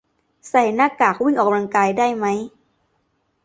[0.49, 2.25] ใส่หน้ากากวิ่งออกกำลังกายได้ไหม